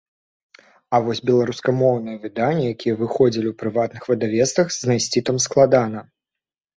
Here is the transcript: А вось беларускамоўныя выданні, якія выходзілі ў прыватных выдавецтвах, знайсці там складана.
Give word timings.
А 0.97 0.99
вось 1.07 1.19
беларускамоўныя 1.29 2.21
выданні, 2.23 2.63
якія 2.75 2.95
выходзілі 3.01 3.47
ў 3.49 3.53
прыватных 3.61 4.03
выдавецтвах, 4.13 4.67
знайсці 4.79 5.19
там 5.29 5.37
складана. 5.47 5.99